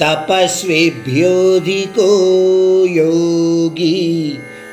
తపస్విభ్యోధికో 0.00 2.08
యోగి 2.96 3.96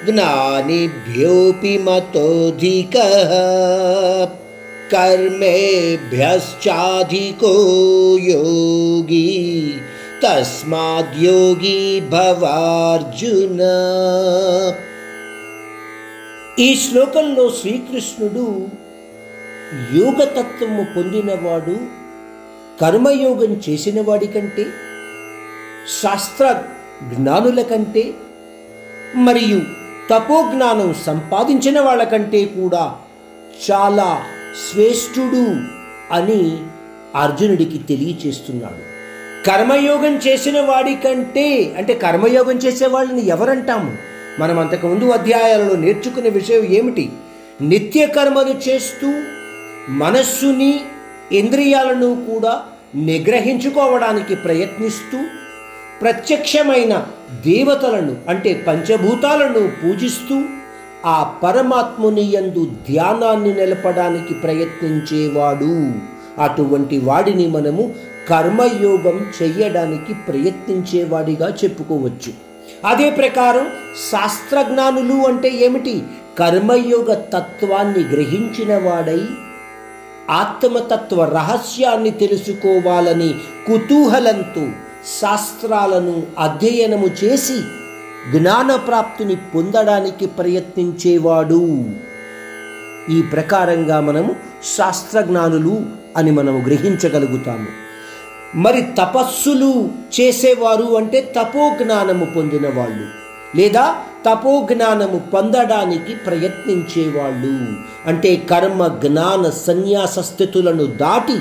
జ్ఞానిభ్యోపి 0.05 1.73
మతోధిక 1.77 2.95
కర్మేభ్యశ్చాధికో 4.93 5.53
యోగి 8.29 9.29
తస్మాద్యోగి 10.23 11.81
భవార్జున. 12.13 13.61
ఈ 16.59 16.75
శ్లోకంలో 16.75 17.47
శ్రీకృష్ణుడు 17.59 18.47
యోగతత్వము 19.99 20.83
పొందినవాడు 20.95 21.77
కర్మయోగం 22.81 23.53
చేసినవాడి 23.65 24.27
కంటే 24.27 24.65
శాస్త్ర 25.87 26.63
జ్ఞానుల 27.13 27.61
కంటే 27.61 28.13
మరియు 29.15 29.61
తపోజ్ఞానం 30.09 30.95
సంపాదించిన 31.05 31.79
వాళ్ళకంటే 31.79 32.45
కూడా 32.45 32.95
చాలా 33.71 34.21
శ్రేష్ఠుడు 34.71 35.55
అని 36.13 36.57
అర్జునుడికి 37.15 37.77
తెలియచేస్తున్నాడు. 37.77 38.97
కర్మయోగం 39.45 40.15
చేసిన 40.15 40.61
వాడి 40.61 40.95
కంటే 40.95 41.75
అంటే 41.77 41.93
కర్మయోగం 41.93 42.57
చేసే 42.57 42.85
వాళ్ళని 42.85 43.27
ఎవరంటాము? 43.27 43.97
మనం 44.39 44.59
అంతకుముందు 44.59 45.05
అధ్యాయాలలో 45.05 45.75
నేర్చుకునే 45.75 46.29
విషయం 46.29 46.65
ఏమిటి? 46.65 47.09
నిత్య 47.61 48.07
కర్మలు 48.07 48.69
చేస్తూ 48.69 49.21
మనస్సుని 49.89 50.79
ఇంద్రియాలను 51.31 52.25
కూడా 52.31 52.61
నిగ్రహించుకోవడానికి 52.95 54.35
ప్రయత్నిస్తూ 54.35 55.46
ప్రత్యక్షమైన 56.01 57.07
దేవతలను 57.45 58.15
అంటే 58.29 58.65
పంచభూతాలను 58.67 59.71
పూజిస్తూ 59.83 60.41
ఆ 61.05 61.35
పరమాత్ముని 61.43 62.21
యందు 62.21 62.65
ధ్యానాన్ని 62.65 63.53
నిలపడానికి 63.53 64.33
ప్రయత్నించేవాడు. 64.33 65.91
అటువంటి 66.41 66.99
వాడిని 66.99 67.47
మనము 67.47 67.95
కర్మయోగం 68.29 69.25
చేయడానికి 69.41 70.13
ప్రయత్నించేవాడిగా 70.13 71.53
చెప్పుకోవచ్చు. 71.63 72.33
అదే 72.85 73.09
ప్రకారం 73.09 73.67
శాస్త్రజ్ఞానులు 74.11 75.27
అంటే 75.27 75.49
ఏమిటి? 75.49 76.03
కర్మయోగ 76.39 77.13
తత్వాన్ని 77.13 78.03
గ్రహించిన 78.03 78.89
వాడై 78.89 79.21
ఆత్మతత్వ 80.29 81.23
రహస్యాన్ని 81.23 82.09
తెలుసుకోవాలని 82.09 83.33
కుతూహలంతో 83.67 84.67
శాస్త్రాలను 85.21 86.23
అధ్యయనము 86.39 87.09
చేసి 87.23 87.61
జ్ఞానప్రాప్తిని 88.37 89.35
పొందడానికి 89.35 90.25
ప్రయత్నించేవాడు. 90.25 91.89
ఈ 93.09 93.21
ప్రకారంగా 93.21 93.99
మనము 93.99 94.35
శాస్త్రజ్ఞానులు 94.77 95.85
అని 96.17 96.31
మనము 96.31 96.57
గ్రహించగలుగుతాము. 96.57 97.67
మరి 98.55 98.81
తపస్సులు 98.81 99.89
చేసేవారు 100.19 100.97
అంటే 100.97 101.33
తపోజ్ఞానము 101.39 102.25
పొందిన 102.25 102.77
వాళ్ళు 102.77 103.05
లేదా 103.57 103.95
తపోజ్ఞానము 104.29 105.19
పొందడానికి 105.33 106.15
ప్రయత్నించేవాళ్ళు. 106.15 107.79
అంటే 108.09 108.35
కర్మ 108.35 108.87
జ్ఞాన 108.87 109.49
సన్యాస 109.49 110.19
స్థితులను 110.19 110.85
దాటి 110.85 111.39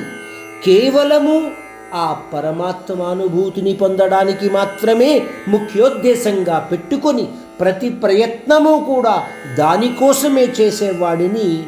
కేవలము 0.64 1.65
ఆ 1.94 2.16
పరమాత్మానుభూతిని 2.32 3.74
పొందడానికి 3.74 4.50
మాత్రమే 4.50 5.22
ముఖ్యోద్దేశంగా 5.48 6.58
పెట్టుకొని 6.58 7.28
ప్రతి 7.60 7.88
ప్రయత్నము 7.88 8.84
కూడా 8.94 9.26
దానికోసమే 9.58 10.44
చేసేవాడిని 10.60 11.64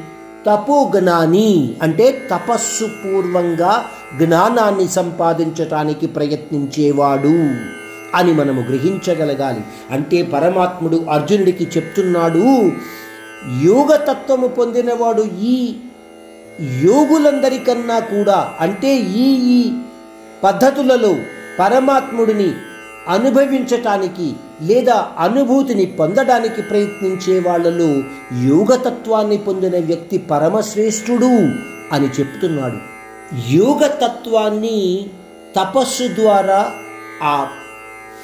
తపోజ్ఞాని 0.47 1.77
అంటే 1.83 2.29
తపస్సు 2.31 2.85
పూర్వంగా 2.85 3.85
జ్ఞానాన్ని 4.19 4.89
సంపాదించటానికి 4.89 6.07
ప్రయత్నించేవాడు 6.07 7.39
అని 8.15 8.33
మనము 8.33 8.61
గ్రహించగలగాలి. 8.61 9.61
అంటే 9.91 10.23
పరమాత్ముడు 10.23 11.07
అర్జునుడికి 11.11 11.65
చెప్తున్నాడు 11.65 12.45
యోగతత్వము 13.65 14.47
పొందినవాడు 14.47 15.23
ఈ 15.41 15.79
యోగులందరికన్నా 16.85 17.99
కూడా 17.99 18.53
అంటే 18.61 18.97
ఈ 18.97 19.27
ఈ 19.35 19.73
పద్ధతులలో 20.45 21.17
పరమాత్ముడిని 21.59 22.53
అనుభవించటానికి 23.09 24.35
లేదా 24.63 25.07
అనుభూతిని 25.19 25.87
పొందడానికి 25.87 26.63
ప్రయత్నించే 26.63 27.41
వాళ్ళలో 27.41 27.89
యోగతత్వాన్ని 28.47 29.37
పొందిన 29.37 29.85
వ్యక్తి 29.85 30.19
పరమశ్రేష్ఠుడు 30.19 31.33
అని 31.95 32.09
చెప్తున్నాడు. 32.21 32.79
యోగతత్వాన్ని 33.51 35.07
తపస్సు 35.57 36.09
ద్వారా 36.09 36.73
ఆ 37.23 37.49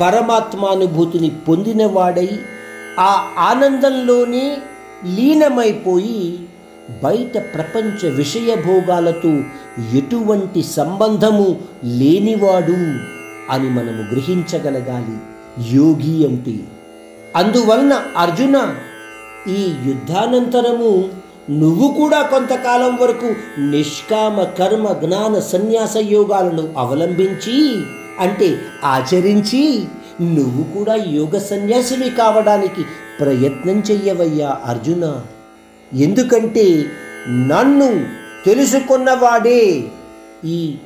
పరమాత్మానుభూతిని 0.01 1.31
పొందినవాడై 1.49 2.39
ఆ 2.99 3.35
ఆనందంలోనే 3.39 4.57
లీనమైపోయి 5.05 6.49
బయట 7.03 7.39
ప్రపంచ 7.39 8.11
విషయ 8.11 8.55
భోగాలతో 8.55 9.33
ఎటువంటి 9.95 10.63
సంబంధము 10.63 11.57
లేనివాడు 11.85 12.79
అని 13.51 13.69
మనము 13.71 14.15
గ్రహించగలగాలి. 14.15 15.17
యోగి 15.77 16.27
అంటే 16.27 16.57
అందువలన 17.37 18.03
అర్జున 18.17 18.75
ఈ 19.49 19.75
యుద్ధానంతరము 19.87 21.09
నువ్వు 21.51 21.89
కూడా 21.89 22.23
కొంతకాలం 22.23 22.97
వరకు 22.97 23.61
నిష్కామ 23.61 24.43
కర్మ 24.43 24.93
జ్ఞాన 24.93 25.39
సన్యాస 25.39 25.97
యోగాలను 25.97 26.75
అవలంబించి 26.79 27.85
అంటే 28.21 28.59
ఆచరించి 28.85 29.85
నువ్వు 30.21 30.63
కూడా 30.63 30.95
యోగ 30.95 31.39
సన్యాసివి 31.39 32.11
కావడానికి 32.11 32.85
ప్రయత్నం 33.21 33.79
చెయ్యవయ్యా 33.79 34.59
అర్జున. 34.65 35.21
ఎందుకంటే 35.95 36.85
నన్ను 37.29 38.07
తెలుసుకున్నవాడే 38.45 39.91
ఈ 40.45 40.77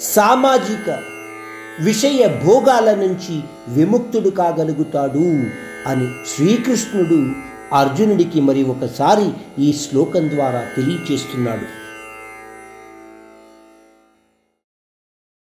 సామాజిక 0.00 0.98
విషయ 1.80 2.40
భోగాల 2.44 2.94
నుంచి 2.94 3.40
విముక్తుడు 3.68 4.28
కాగలుగుతాడు 4.28 5.28
అని 5.86 6.08
శ్రీకృష్ణుడు 6.36 7.32
అర్జునుడికి 7.74 8.40
మరి 8.40 8.64
ఒకసారి 8.64 9.28
ఈ 9.62 9.72
శ్లోకం 9.72 10.30
ద్వారా 10.30 10.66
తెలియచేస్తున్నాడు. 10.76 11.87